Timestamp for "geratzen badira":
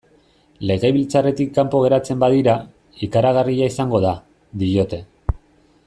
1.83-2.57